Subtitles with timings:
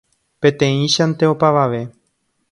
[0.45, 1.83] Peteĩchante opavave.